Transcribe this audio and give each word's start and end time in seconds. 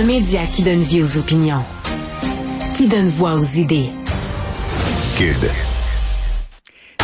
Un 0.00 0.04
média 0.04 0.46
qui 0.46 0.62
donne 0.62 0.80
vie 0.80 1.02
aux 1.02 1.18
opinions, 1.18 1.62
qui 2.74 2.86
donne 2.86 3.10
voix 3.10 3.34
aux 3.34 3.44
idées. 3.44 3.90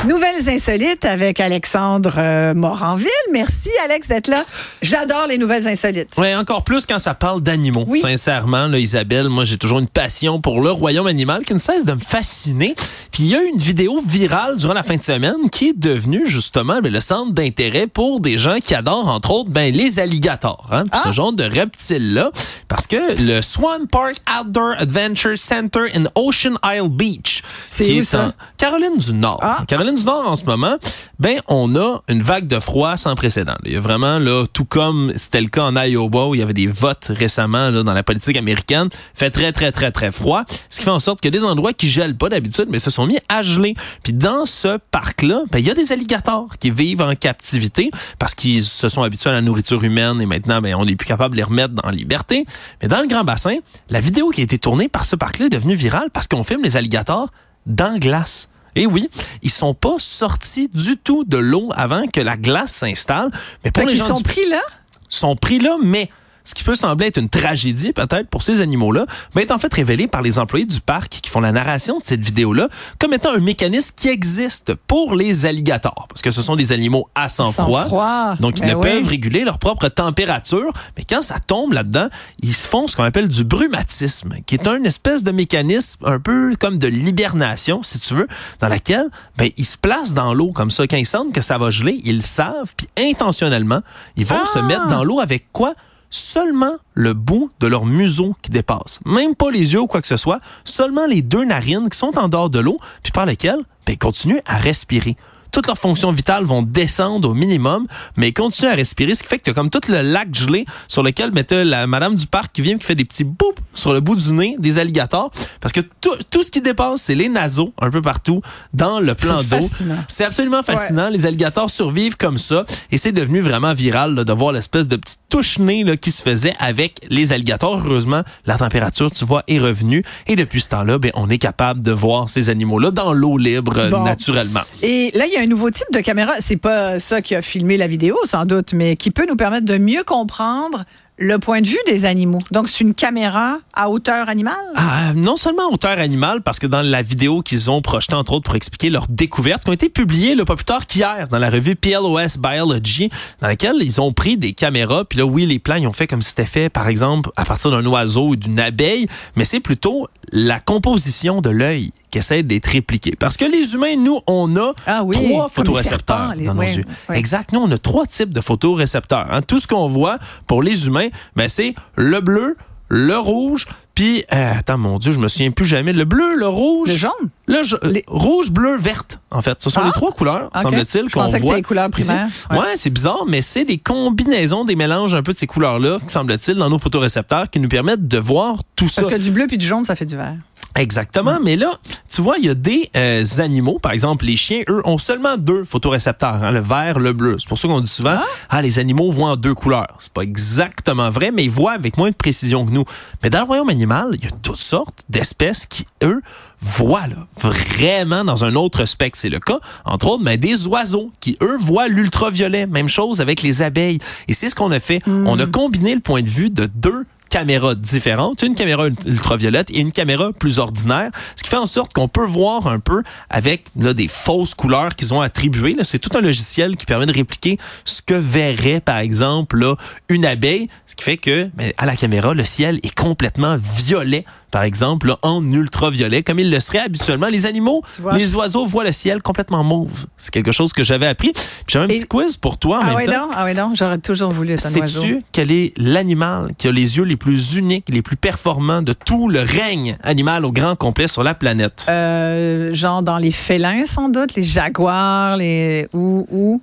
Nouvelles 0.06 0.48
insolites 0.48 1.05
avec 1.05 1.41
Alexandre 1.41 2.15
euh, 2.16 2.55
Moranville. 2.55 3.06
Merci, 3.33 3.70
Alex, 3.84 4.06
d'être 4.09 4.29
là. 4.29 4.45
J'adore 4.82 5.27
les 5.29 5.37
nouvelles 5.38 5.66
insolites. 5.66 6.10
Oui, 6.16 6.32
encore 6.34 6.62
plus 6.62 6.87
quand 6.87 6.98
ça 7.01 7.15
parle 7.15 7.42
d'animaux. 7.42 7.84
Oui. 7.88 8.01
Sincèrement, 8.01 8.69
là, 8.69 8.79
Isabelle, 8.79 9.29
moi, 9.29 9.42
j'ai 9.45 9.59
toujours 9.59 9.80
une 9.80 9.88
passion 9.88 10.41
pour 10.41 10.60
le 10.60 10.70
royaume 10.70 11.09
animal 11.09 11.45
qui 11.45 11.55
ne 11.55 11.59
cesse 11.59 11.84
de 11.84 11.92
me 11.92 11.98
fasciner. 12.01 12.77
Puis 13.10 13.24
il 13.24 13.29
y 13.30 13.34
a 13.34 13.42
eu 13.42 13.48
une 13.48 13.59
vidéo 13.59 14.01
virale 14.06 14.56
durant 14.59 14.74
la 14.74 14.82
fin 14.84 14.96
de 14.96 15.02
semaine 15.02 15.51
qui 15.51 15.70
est 15.70 15.79
devenue 15.79 16.27
justement 16.27 16.80
ben, 16.80 16.93
le 16.93 17.01
centre 17.01 17.32
d'intérêt 17.32 17.87
pour 17.88 18.20
des 18.20 18.38
gens 18.38 18.59
qui 18.62 18.74
adorent, 18.74 19.09
entre 19.09 19.30
autres, 19.32 19.51
ben, 19.51 19.74
les 19.74 19.98
alligators. 19.98 20.68
Hein, 20.70 20.84
Ah. 20.93 21.02
Ce 21.04 21.12
genre 21.12 21.32
de 21.32 21.45
reptiles-là. 21.45 22.30
Parce 22.68 22.87
que 22.87 23.20
le 23.20 23.43
Swan 23.43 23.87
Park 23.91 24.16
Outdoor 24.41 24.74
Adventure 24.79 25.37
Center 25.37 25.87
in 25.95 26.04
Ocean 26.15 26.54
Isle 26.65 26.90
Beach, 26.90 27.43
C'est 27.68 27.84
qui 27.84 27.99
où, 27.99 28.01
est 28.01 28.04
ça? 28.04 28.27
en 28.27 28.32
Caroline 28.57 28.99
du 28.99 29.12
Nord. 29.15 29.40
Ah. 29.43 29.65
Caroline 29.66 29.96
du 29.97 30.07
en 30.09 30.37
ce 30.37 30.45
moment, 30.45 30.77
ben, 31.19 31.41
on 31.49 31.75
a 31.77 32.02
une 32.09 32.23
vague 32.23 32.47
de 32.47 32.61
froid 32.61 32.97
sans 32.97 33.15
précédent. 33.15 33.57
Il 33.65 33.73
y 33.73 33.77
a 33.77 33.80
vraiment, 33.80 34.19
là, 34.19 34.45
tout 34.52 34.65
comme 34.65 35.13
c'était 35.16 35.41
le 35.41 35.49
cas 35.49 35.65
en 35.65 35.77
Iowa, 35.77 36.29
où 36.29 36.35
il 36.35 36.39
y 36.39 36.43
avait 36.43 36.52
des 36.52 36.66
votes 36.66 37.11
récemment, 37.11 37.71
là, 37.71 37.83
dans 37.83 37.93
la 37.93 38.02
politique 38.02 38.37
américaine, 38.37 38.89
fait 39.15 39.30
très, 39.30 39.52
très, 39.52 39.73
très, 39.73 39.91
très 39.91 40.13
froid. 40.13 40.45
Ce 40.71 40.79
qui 40.79 40.85
fait 40.85 40.91
en 40.91 40.99
sorte 40.99 41.21
que 41.21 41.29
des 41.29 41.45
endroits 41.45 41.73
qui 41.73 41.89
gèlent 41.89 42.17
pas 42.17 42.29
d'habitude, 42.29 42.67
mais 42.69 42.79
se 42.79 42.91
sont 42.91 43.07
mis 43.07 43.19
à 43.29 43.43
geler. 43.43 43.74
Puis 44.02 44.13
dans 44.13 44.47
ce 44.47 44.79
parc-là, 44.91 45.43
ben, 45.51 45.59
il 45.59 45.67
y 45.67 45.71
a 45.71 45.74
des 45.74 45.93
alligators 45.93 46.59
qui 46.59 46.71
vivent 46.71 47.02
en 47.02 47.15
captivité 47.15 47.91
parce 48.19 48.35
qu'ils 48.35 48.63
se 48.63 48.89
sont 48.89 49.02
habitués 49.02 49.30
à 49.30 49.35
la 49.35 49.43
nourriture 49.43 49.83
humaine 49.83 50.21
et 50.21 50.27
maintenant, 50.27 50.61
ben, 50.61 50.74
on 50.74 50.85
n'est 50.85 50.97
plus 50.97 51.07
capable 51.07 51.35
de 51.35 51.39
les 51.39 51.45
remettre 51.45 51.74
la 51.85 51.91
liberté. 51.93 52.47
Mais 52.83 52.89
dans 52.89 53.01
le 53.01 53.07
Grand 53.07 53.24
Bassin, 53.24 53.57
la 53.91 54.01
vidéo 54.01 54.30
qui 54.30 54.43
a 54.43 54.45
été 54.45 54.59
tournée 54.59 54.89
par 54.89 55.05
ce 55.05 55.17
parc-là 55.17 55.47
est 55.47 55.51
devenue 55.51 55.74
virale 55.74 56.11
parce 56.13 56.29
qu'on 56.29 56.45
filme 56.45 56.63
les 56.63 56.77
alligators 56.77 57.30
dans 57.67 57.93
la 57.93 57.99
glace. 57.99 58.49
Et 58.77 58.87
oui, 58.87 59.09
ils 59.43 59.51
sont 59.51 59.74
pas 59.74 59.95
sortis 59.99 60.69
du 60.73 60.96
tout 60.99 61.24
de 61.24 61.37
l'eau 61.38 61.71
avant 61.74 62.07
que 62.07 62.21
la 62.21 62.37
glace 62.37 62.73
s'installe. 62.74 63.30
Mais 63.65 63.71
pour 63.73 63.83
Fait 63.85 63.91
les 63.91 63.96
gens 63.96 64.06
sont 64.09 64.15
du- 64.15 64.22
pris 64.22 64.49
là? 64.49 64.60
sont 65.09 65.34
pris 65.34 65.59
là, 65.59 65.77
mais 65.83 66.10
ce 66.47 66.55
qui 66.55 66.65
peut 66.65 66.75
sembler 66.75 67.09
être 67.09 67.19
une 67.19 67.28
tragédie 67.28 67.93
peut-être 67.93 68.28
pour 68.31 68.43
ces 68.43 68.62
animaux-là, 68.62 69.05
ben, 69.34 69.43
est 69.43 69.50
en 69.53 69.59
fait 69.59 69.72
révélé 69.75 70.06
par 70.06 70.22
les 70.22 70.39
employés 70.39 70.65
du 70.65 70.81
parc 70.81 71.11
qui 71.21 71.28
font 71.28 71.41
la 71.41 71.53
narration 71.53 71.99
de 71.99 72.05
cette 72.05 72.25
vidéo-là 72.25 72.69
comme 72.99 73.12
étant 73.12 73.33
un 73.34 73.41
mécanisme 73.41 73.93
qui 73.97 74.09
existe 74.09 74.75
pour 74.87 75.15
les 75.15 75.44
alligators. 75.44 76.06
Parce 76.09 76.22
que 76.22 76.31
ce 76.31 76.41
sont 76.41 76.56
des 76.56 76.72
animaux 76.72 77.09
à 77.15 77.28
sang 77.28 77.53
froid. 77.53 77.83
Sang-froid. 77.83 78.37
Donc, 78.41 78.59
ils 78.59 78.62
Ben 78.62 78.71
ne 78.71 78.75
oui. 78.77 78.83
peuvent 78.91 79.09
réguler 79.09 79.44
leur 79.44 79.59
propre 79.59 79.89
température. 79.89 80.72
Mais 80.97 81.05
quand 81.09 81.21
ça 81.22 81.39
tombe 81.39 81.72
là-dedans, 81.72 82.09
ils 82.43 82.55
se 82.55 82.67
font 82.67 82.87
ce 82.87 82.97
qu'on 82.97 83.05
appelle 83.05 83.28
du 83.28 83.44
brumatisme, 83.44 84.34
qui 84.47 84.55
est 84.55 84.69
un 84.69 84.83
espèce 84.84 85.25
de 85.25 85.33
mécanisme 85.33 86.05
un 86.06 86.21
peu 86.21 86.55
comme 86.61 86.78
de 86.78 86.87
l'hibernation, 86.87 87.83
si 87.83 87.99
tu 87.99 88.15
veux, 88.15 88.28
dans 88.61 88.69
laquelle 88.69 89.06
ben, 89.37 89.50
ils 89.56 89.65
se 89.67 89.77
placent 89.77 90.15
dans 90.15 90.33
l'eau 90.33 90.53
comme 90.53 90.71
ça. 90.71 90.87
Quand 90.87 90.97
ils 90.97 91.06
sentent 91.06 91.33
que 91.33 91.41
ça 91.43 91.59
va 91.59 91.71
geler, 91.71 92.01
ils 92.05 92.19
le 92.19 92.23
savent, 92.25 92.73
puis 92.77 92.89
intentionnellement, 92.99 93.81
ils 94.17 94.25
vont 94.25 94.37
Ah! 94.41 94.47
se 94.47 94.59
mettre 94.61 94.89
dans 94.89 95.03
l'eau 95.05 95.19
avec 95.21 95.47
quoi? 95.53 95.75
Seulement 96.19 96.77
le 96.94 97.12
bout 97.12 97.50
de 97.60 97.66
leur 97.66 97.84
museau 97.84 98.34
qui 98.41 98.50
dépasse. 98.50 99.00
Même 99.04 99.34
pas 99.34 99.50
les 99.50 99.75
yeux 99.75 99.81
ou 99.81 99.87
quoi 99.87 100.00
que 100.00 100.09
ce 100.09 100.16
soit, 100.16 100.41
seulement 100.65 101.04
les 101.04 101.21
deux 101.21 101.44
narines 101.44 101.91
qui 101.91 101.99
sont 101.99 102.16
en 102.16 102.28
dehors 102.28 102.49
de 102.49 102.59
l'eau, 102.59 102.78
puis 103.03 103.12
par 103.12 103.27
lesquelles 103.27 103.60
ben, 103.84 103.93
ils 103.93 103.99
continuent 103.99 104.41
à 104.47 104.56
respirer 104.56 105.15
toutes 105.56 105.69
leurs 105.69 105.78
fonctions 105.78 106.12
vitales 106.12 106.44
vont 106.44 106.61
descendre 106.61 107.31
au 107.31 107.33
minimum, 107.34 107.87
mais 108.19 108.31
continuent 108.31 108.69
à 108.69 108.75
respirer, 108.75 109.15
ce 109.15 109.22
qui 109.22 109.28
fait 109.31 109.39
que 109.39 109.44
tu 109.44 109.50
as 109.50 109.55
comme 109.55 109.71
tout 109.71 109.81
le 109.89 110.03
lac 110.03 110.34
gelé 110.34 110.67
sur 110.87 111.03
lequel 111.03 111.33
t'as 111.47 111.65
la 111.65 111.87
madame 111.87 112.15
du 112.15 112.27
parc 112.27 112.53
qui 112.53 112.61
vient 112.61 112.77
qui 112.77 112.84
fait 112.84 112.94
des 112.94 113.06
petits 113.06 113.25
boups 113.25 113.56
sur 113.72 113.94
le 113.94 114.00
bout 114.00 114.17
du 114.17 114.33
nez 114.33 114.56
des 114.59 114.78
alligators, 114.78 115.31
parce 115.62 115.72
que 115.72 115.81
tout, 115.81 116.15
tout 116.31 116.43
ce 116.43 116.50
qui 116.50 116.61
dépasse, 116.61 117.00
c'est 117.00 117.15
les 117.15 117.31
naseaux 117.31 117.72
un 117.81 117.89
peu 117.91 118.03
partout 118.03 118.43
dans 118.75 119.00
le 119.00 119.15
plan 119.15 119.43
d'eau. 119.43 119.67
C'est 120.09 120.25
absolument 120.27 120.62
fascinant. 120.62 121.09
Les 121.09 121.25
alligators 121.25 121.71
survivent 121.71 122.19
comme 122.19 122.37
ça, 122.37 122.67
et 122.93 122.99
c'est 122.99 123.12
devenu 123.12 123.41
vraiment 123.41 123.73
viral 123.73 124.15
là, 124.15 124.25
de 124.25 124.33
voir 124.34 124.53
l'espèce 124.53 124.87
de 124.87 124.97
petit 124.97 125.17
touche-nez 125.31 125.97
qui 125.97 126.11
se 126.11 126.21
faisait 126.21 126.55
avec 126.59 127.00
les 127.09 127.33
alligators. 127.33 127.81
Heureusement, 127.83 128.23
la 128.44 128.59
température, 128.59 129.11
tu 129.11 129.25
vois, 129.25 129.43
est 129.49 129.59
revenue, 129.59 130.05
et 130.27 130.37
depuis 130.37 130.61
ce 130.61 130.69
temps-là, 130.69 130.99
ben, 130.99 131.12
on 131.15 131.31
est 131.31 131.38
capable 131.38 131.81
de 131.81 131.93
voir 131.93 132.28
ces 132.28 132.50
animaux-là 132.50 132.91
dans 132.91 133.15
l'eau 133.15 133.38
libre 133.38 133.88
Bon. 133.88 134.05
naturellement. 134.05 134.61
Et 134.83 135.11
là, 135.15 135.25
il 135.27 135.33
y 135.33 135.37
a 135.37 135.41
un 135.41 135.46
nouveau 135.47 135.71
type 135.71 135.91
de 135.93 136.01
caméra. 136.01 136.33
C'est 136.41 136.57
pas 136.57 137.01
ça 137.01 137.23
qui 137.23 137.34
a 137.34 137.43
filmé 137.43 137.77
la 137.77 137.87
vidéo, 137.87 138.17
sans 138.25 138.45
doute, 138.45 138.73
mais 138.73 138.97
qui 138.97 139.11
peut 139.11 139.27
nous 139.29 139.37
permettre 139.37 139.67
de 139.67 139.79
mieux 139.79 140.05
comprendre 140.05 140.84
le 141.19 141.39
point 141.39 141.62
de 141.62 141.67
vue 141.67 141.79
des 141.87 142.05
animaux. 142.05 142.41
Donc, 142.51 142.69
c'est 142.69 142.84
une 142.84 142.95
caméra 142.95 143.59
à 143.73 143.89
hauteur 143.89 144.29
animale? 144.29 144.55
Ah, 144.77 145.12
non 145.15 145.37
seulement 145.37 145.69
en 145.69 145.73
hauteur 145.73 145.99
animale, 145.99 146.43
parce 146.43 146.59
que 146.59 146.67
dans 146.67 146.83
la 146.83 147.03
vidéo 147.03 147.41
qu'ils 147.41 147.71
ont 147.71 147.81
projetée, 147.81 148.15
entre 148.15 148.33
autres, 148.33 148.45
pour 148.45 148.55
expliquer 148.55 148.91
leurs 148.91 149.06
découvertes, 149.09 149.65
qui 149.65 149.71
ont 149.71 149.75
été 149.75 149.89
publiées 149.89 150.35
là, 150.35 150.45
pas 150.45 150.56
plus 150.56 150.65
tard 150.65 150.87
qu'hier 150.87 151.29
dans 151.31 151.39
la 151.39 151.49
revue 151.49 151.75
PLOS 151.75 152.39
Biology, 152.39 153.11
dans 153.41 153.49
laquelle 153.49 153.77
ils 153.81 154.01
ont 154.01 154.12
pris 154.12 154.37
des 154.37 154.53
caméras, 154.53 155.05
puis 155.05 155.19
là, 155.19 155.25
oui, 155.25 155.47
les 155.47 155.59
plans, 155.59 155.77
ils 155.77 155.87
ont 155.87 155.93
fait 155.93 156.06
comme 156.06 156.23
si 156.23 156.31
c'était 156.31 156.45
fait, 156.45 156.69
par 156.69 156.89
exemple, 156.89 157.31
à 157.37 157.45
partir 157.45 157.71
d'un 157.71 157.85
oiseau 157.87 158.29
ou 158.29 158.37
d'une 158.37 158.61
abeille, 158.61 159.06
mais 159.37 159.45
c'est 159.45 159.61
plutôt 159.61 160.09
la 160.33 160.61
composition 160.61 161.41
de 161.41 161.51
l'œil 161.51 161.93
qui 162.11 162.19
essaie 162.19 162.43
d'être 162.43 162.67
répliquée. 162.67 163.15
Parce 163.19 163.37
que 163.37 163.44
les 163.44 163.75
humains, 163.75 163.97
nous, 163.97 164.21
on 164.27 164.55
a 164.56 164.72
Ah 164.87 165.03
oui, 165.05 165.15
trois 165.17 165.44
les 165.44 165.50
photorécepteurs 165.53 166.19
serpents, 166.19 166.33
les- 166.37 166.44
dans 166.47 166.55
nos 166.55 166.62
yeux. 166.62 166.84
Exact. 167.12 167.53
Nous, 167.53 167.61
on 167.61 167.71
a 167.71 167.78
trois 167.78 168.06
types 168.06 168.33
de 168.33 168.41
photorécepteurs. 168.41 169.27
hein. 169.31 169.43
Tout 169.43 169.59
ce 169.61 169.67
qu'on 169.67 169.89
voit 169.89 170.19
pour 170.47 170.62
les 170.62 170.87
humains, 170.87 171.09
ben, 171.34 171.49
c'est 171.49 171.75
le 171.97 172.21
bleu, 172.21 172.56
le 172.89 173.17
rouge, 173.19 173.67
puis, 173.94 174.25
euh, 174.33 174.53
attends, 174.59 174.77
mon 174.78 174.99
Dieu, 174.99 175.11
je 175.11 175.19
me 175.19 175.27
souviens 175.27 175.50
plus 175.50 175.65
jamais. 175.65 175.93
Le 175.94 176.05
bleu, 176.05 176.37
le 176.37 176.47
rouge. 176.47 176.91
Le 176.91 176.94
jaune? 176.97 177.11
Le 177.47 177.65
ja- 177.65 177.78
Les- 177.83 178.05
rouge, 178.06 178.50
bleu, 178.50 178.77
verte, 178.78 179.19
en 179.31 179.41
fait. 179.41 179.56
Ce 179.62 179.71
sont 179.71 179.81
Ah! 179.83 179.87
les 179.87 179.93
trois 179.93 180.12
couleurs, 180.12 180.50
semble-t-il, 180.55 181.05
qu'on 181.05 181.09
que 181.09 181.15
voit. 181.15 181.28
c'était 181.31 181.55
les 181.56 181.62
couleurs 181.62 181.88
primaires. 181.91 182.27
Ouais, 182.50 182.59
Ouais. 182.59 182.65
c'est 182.77 182.91
bizarre, 182.91 183.25
mais 183.27 183.41
c'est 183.41 183.65
des 183.65 183.78
combinaisons, 183.78 184.65
des 184.67 184.77
mélanges 184.77 185.15
un 185.15 185.23
peu 185.23 185.33
de 185.33 185.38
ces 185.38 185.47
couleurs-là, 185.47 185.97
semble-t-il, 186.09 186.59
dans 186.59 186.69
nos 186.69 186.78
photorécepteurs, 186.78 187.49
qui 187.49 187.59
nous 187.59 187.69
permettent 187.71 188.06
de 188.06 188.19
voir 188.19 188.59
tout 188.77 188.87
ça. 188.88 189.00
Parce 189.03 189.15
que 189.15 189.21
du 189.21 189.31
bleu 189.31 189.47
puis 189.49 189.56
du 189.59 189.67
jaune, 189.67 189.84
ça 189.87 189.97
fait 189.97 190.05
du 190.06 190.17
vert. 190.17 190.37
Exactement, 190.76 191.38
mais 191.42 191.56
là, 191.56 191.78
tu 192.10 192.20
vois, 192.20 192.37
il 192.38 192.44
y 192.44 192.50
a 192.50 192.54
des 192.54 192.91
euh, 192.97 193.25
animaux, 193.38 193.78
par 193.78 193.92
exemple, 193.92 194.26
les 194.26 194.37
chiens, 194.37 194.62
eux, 194.69 194.82
ont 194.84 194.98
seulement 194.98 195.38
deux 195.38 195.64
photorécepteurs, 195.64 196.44
hein, 196.44 196.50
le 196.50 196.60
vert, 196.60 196.98
le 196.98 197.14
bleu. 197.14 197.37
C'est 197.38 197.48
pour 197.48 197.59
ça 197.59 197.66
qu'on 197.66 197.81
dit 197.81 197.91
souvent, 197.91 198.19
ah. 198.50 198.62
les 198.62 198.78
animaux 198.78 199.10
voient 199.10 199.31
en 199.31 199.37
deux 199.37 199.54
couleurs. 199.54 199.97
C'est 199.98 200.12
pas 200.12 200.22
exactement 200.22 201.09
vrai, 201.09 201.31
mais 201.32 201.44
ils 201.44 201.50
voient 201.50 201.72
avec 201.72 201.97
moins 201.97 202.10
de 202.10 202.14
précision 202.14 202.66
que 202.66 202.70
nous. 202.70 202.84
Mais 203.22 203.31
dans 203.31 203.38
le 203.38 203.44
royaume 203.44 203.70
animal, 203.70 204.10
il 204.12 204.25
y 204.25 204.26
a 204.26 204.31
toutes 204.42 204.56
sortes 204.56 205.04
d'espèces 205.09 205.64
qui, 205.64 205.87
eux, 206.03 206.20
voient 206.60 207.06
là, 207.06 207.26
vraiment 207.37 208.25
dans 208.25 208.44
un 208.44 208.54
autre 208.54 208.84
spectre. 208.84 209.19
C'est 209.19 209.28
le 209.28 209.41
cas, 209.41 209.60
entre 209.87 210.08
autres, 210.08 210.22
mais 210.22 210.37
des 210.37 210.66
oiseaux 210.66 211.10
qui, 211.20 211.38
eux, 211.43 211.56
voient 211.58 211.88
l'ultraviolet. 211.88 212.66
Même 212.66 212.88
chose 212.88 213.20
avec 213.20 213.43
les 213.43 213.62
abeilles. 213.62 213.98
Et 214.28 214.34
c'est 214.34 214.50
ce 214.50 214.54
qu'on 214.54 214.72
a 214.72 214.81
fait. 214.81 215.00
On 215.06 215.38
a 215.38 215.47
combiné 215.47 215.94
le 215.94 216.00
point 216.00 216.22
de 216.22 216.28
vue 216.28 216.50
de 216.50 216.66
deux 216.66 217.06
caméras 217.28 217.75
différentes, 217.75 218.43
une 218.43 218.55
caméra 218.55 218.87
ult- 218.88 219.05
ultraviolette 219.06 219.70
et 219.70 219.81
une 219.81 219.93
caméra 219.93 220.32
plus 220.32 220.58
ordinaire, 220.58 221.11
ce 221.37 221.43
qui 221.43 221.49
fait 221.49 221.56
en 221.56 221.67
sorte 221.67 221.93
qu'on 221.93 222.08
peut 222.08 222.25
voir 222.25 222.67
un 222.67 222.78
peu 222.81 223.02
avec 223.31 223.64
là, 223.78 223.94
des 223.94 224.08
fausses 224.08 224.55
couleurs 224.55 224.94
qu'ils 224.96 225.12
ont 225.14 225.20
attribuées. 225.20 225.76
C'est 225.82 225.99
tout 225.99 226.17
un 226.17 226.20
logiciel 226.20 226.76
qui 226.76 226.87
permet 226.87 227.06
de 227.06 227.12
répliquer 227.12 227.58
ce 227.84 228.02
que 228.02 228.14
verrait, 228.14 228.81
par 228.81 228.99
exemple, 228.99 229.75
une 230.08 230.25
abeille, 230.25 230.69
ce 230.87 230.94
qui 230.94 231.05
fait 231.05 231.17
que 231.17 231.50
ben, 231.55 231.73
à 231.78 231.87
la 231.87 231.96
caméra, 231.96 232.34
le 232.34 232.44
ciel 232.44 232.81
est 232.82 232.94
complètement 232.94 233.56
violet, 233.56 234.25
par 234.50 234.62
exemple, 234.62 235.08
là, 235.08 235.19
en 235.22 235.44
ultraviolet, 235.52 236.22
comme 236.22 236.38
il 236.38 236.50
le 236.50 236.60
serait 236.60 236.78
habituellement. 236.78 237.26
Les 237.26 237.46
animaux, 237.46 237.82
les 238.14 238.34
oiseaux 238.37 238.64
voient 238.64 238.84
le 238.84 238.93
ciel 238.93 239.20
complètement 239.22 239.62
mauve. 239.64 240.06
C'est 240.16 240.32
quelque 240.32 240.52
chose 240.52 240.72
que 240.72 240.84
j'avais 240.84 241.06
appris. 241.06 241.32
J'avais 241.66 241.84
un 241.84 241.88
Et- 241.88 241.96
petit 241.98 242.06
quiz 242.06 242.37
pour 242.37 242.56
toi 242.58 242.78
en 242.78 242.81
Ah 242.82 242.87
même 242.87 242.96
oui, 242.96 243.06
temps. 243.06 243.12
non? 243.12 243.28
Ah 243.34 243.44
oui, 243.44 243.54
non? 243.54 243.72
J'aurais 243.75 243.98
toujours 243.98 244.32
voulu 244.32 244.52
être 244.52 244.64
un 244.66 244.81
oiseau. 244.81 245.00
Sais-tu 245.00 245.22
quel 245.32 245.50
est 245.50 245.72
l'animal 245.76 246.50
qui 246.56 246.69
a 246.69 246.72
les 246.72 246.96
yeux 246.96 247.04
les 247.04 247.16
plus 247.16 247.54
uniques, 247.56 247.87
les 247.88 248.02
plus 248.02 248.16
performants 248.16 248.82
de 248.82 248.93
tout 248.93 249.28
le 249.28 249.40
règne 249.40 249.96
animal 250.02 250.44
au 250.44 250.52
grand 250.52 250.76
complet 250.76 251.08
sur 251.08 251.22
la 251.22 251.34
planète? 251.34 251.84
Euh, 251.88 252.72
genre 252.72 253.02
dans 253.02 253.19
les 253.19 253.32
félins, 253.32 253.84
sans 253.87 254.08
doute, 254.08 254.34
les 254.37 254.43
jaguars, 254.44 255.37
les. 255.37 255.88
Ou. 255.93 256.26
ou 256.31 256.62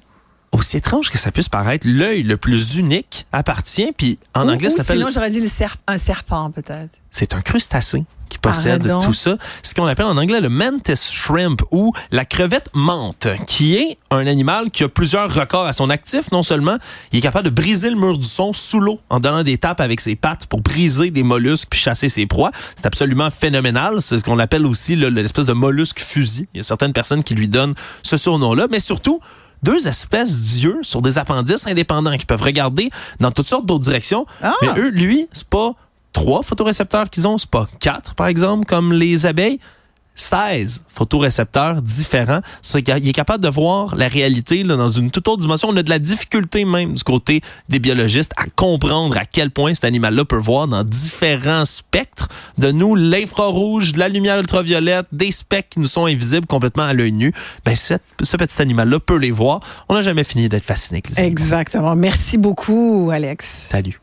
aussi 0.60 0.78
étrange 0.78 1.10
que 1.10 1.18
ça 1.18 1.32
puisse 1.32 1.50
paraître, 1.50 1.88
l'œil 1.90 2.24
le 2.24 2.38
plus 2.38 2.76
unique 2.78 3.26
appartient, 3.32 3.92
puis 3.98 4.20
en 4.34 4.48
Ou- 4.48 4.52
anglais, 4.52 4.70
ça 4.70 4.78
s'appelle 4.78 4.98
sinon, 5.00 5.10
j'aurais 5.14 5.30
dit 5.30 5.42
le 5.42 5.48
serp- 5.48 5.78
un 5.88 5.98
serpent, 5.98 6.52
peut-être. 6.52 6.92
c'est 7.12 7.34
un 7.34 7.42
crustacé 7.42 8.04
qui 8.30 8.40
possède 8.40 8.92
tout 9.04 9.14
ça. 9.14 9.38
Ce 9.62 9.76
qu'on 9.76 9.86
appelle 9.86 10.08
en 10.08 10.18
anglais 10.18 10.42
le 10.42 10.50
mantis 10.50 10.96
shrimp 11.12 11.62
ou 11.70 11.94
la 12.10 12.26
crevette 12.26 12.70
menthe, 12.74 13.28
qui 13.46 13.76
est 13.76 14.00
un 14.10 14.26
animal 14.26 14.72
qui 14.72 14.84
a 14.84 14.90
plusieurs 14.90 15.32
records 15.32 15.66
à 15.68 15.74
son 15.74 15.92
actif. 15.92 16.32
Non 16.32 16.42
seulement 16.42 16.78
il 17.12 17.20
est 17.20 17.22
capable 17.22 17.46
de 17.46 17.50
briser 17.54 17.92
le 17.92 17.96
mur 17.96 18.18
du 18.18 18.28
son 18.28 18.52
sous 18.52 18.80
l'eau 18.80 19.00
en 19.12 19.20
donnant 19.20 19.44
des 19.44 19.60
tapes 19.60 19.82
avec 19.82 20.02
ses 20.02 20.16
pattes 20.16 20.48
pour 20.48 20.62
briser 20.62 21.12
des 21.12 21.22
mollusques 21.22 21.68
puis 21.70 21.80
chasser 21.80 22.10
ses 22.10 22.26
proies. 22.26 22.50
C'est 22.76 22.88
absolument 22.88 23.30
phénoménal. 23.30 24.02
C'est 24.02 24.18
ce 24.18 24.24
qu'on 24.24 24.40
appelle 24.40 24.66
aussi 24.66 24.96
le- 24.96 25.10
l'espèce 25.10 25.46
de 25.46 25.54
mollusque 25.54 26.00
fusil. 26.00 26.48
Il 26.56 26.58
y 26.58 26.62
a 26.62 26.64
certaines 26.64 26.94
personnes 26.94 27.24
qui 27.24 27.36
lui 27.36 27.48
donnent 27.48 27.76
ce 28.02 28.18
surnom-là, 28.18 28.66
mais 28.72 28.80
surtout 28.80 29.20
deux 29.64 29.88
espèces 29.88 30.42
d'yeux 30.42 30.80
sur 30.82 31.02
des 31.02 31.18
appendices 31.18 31.68
indépendants 31.68 32.18
qui 32.18 32.26
peuvent 32.26 32.42
regarder 32.42 32.90
dans 33.20 33.32
toutes 33.32 33.48
sortes 33.48 33.66
d'autres 33.66 33.84
directions. 33.84 34.26
Ah! 34.42 34.54
Mais 34.62 34.80
eux, 34.80 34.90
lui, 34.90 35.28
c'est 35.32 35.48
pas 35.48 35.74
trois 36.12 36.44
photorécepteurs 36.44 37.10
qu'ils 37.10 37.28
ont, 37.28 37.38
c'est 37.38 37.50
pas 37.50 37.68
quatre, 37.80 38.14
par 38.16 38.28
exemple, 38.28 38.66
comme 38.66 38.94
les 38.94 39.26
abeilles. 39.26 39.60
16 40.16 40.86
photorécepteurs 40.88 41.82
différents. 41.82 42.42
Qu'il 42.64 43.08
est 43.08 43.14
capable 43.14 43.44
de 43.44 43.50
voir 43.50 43.96
la 43.96 44.08
réalité 44.08 44.64
là, 44.64 44.76
dans 44.76 44.90
une 44.90 45.12
toute 45.12 45.28
autre 45.28 45.42
dimension. 45.42 45.70
On 45.70 45.78
a 45.78 45.84
de 45.84 45.90
la 45.90 46.00
difficulté 46.00 46.66
même 46.66 46.94
du 46.94 47.04
côté 47.04 47.42
des 47.70 47.80
biologistes 47.80 48.32
à 48.38 48.46
comprendre 48.56 49.16
à 49.18 49.26
quel 49.26 49.52
point 49.52 49.74
cet 49.74 49.86
animal-là 49.86 50.26
peut 50.26 50.38
voir 50.38 50.68
dans 50.68 50.84
différents 50.84 51.66
spectres 51.66 52.28
de 52.58 52.72
nous, 52.72 52.96
l'infrarouge, 52.96 53.94
de 53.94 54.00
la 54.00 54.10
lumière 54.10 54.40
ultraviolette, 54.40 55.06
des 55.12 55.32
spectres 55.32 55.70
qui 55.70 55.80
nous 55.80 55.86
sont 55.88 56.06
invisibles 56.06 56.48
complètement 56.48 56.84
à 56.84 56.94
l'œil 56.94 57.12
nu. 57.12 57.34
Ben, 57.66 57.76
cette- 57.76 58.02
ce 58.22 58.38
petit 58.38 58.62
animal-là 58.62 59.00
peut 59.00 59.18
les 59.18 59.32
voir. 59.32 59.60
On 59.90 59.94
n'a 59.94 60.02
jamais 60.02 60.24
fini 60.24 60.50
d'être 60.50 60.66
fasciné 60.66 60.98
avec 60.98 61.10
les 61.10 61.20
animaux. 61.20 61.32
Exactement. 61.32 61.96
Merci 61.96 62.38
beaucoup, 62.38 63.10
Alex. 63.14 63.68
Salut. 63.72 64.00